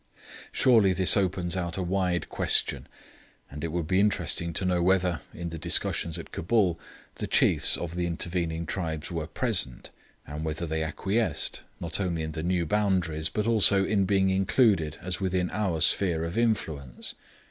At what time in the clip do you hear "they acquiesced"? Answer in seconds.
10.65-11.61